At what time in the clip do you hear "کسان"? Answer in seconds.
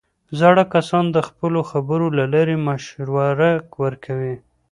0.73-1.05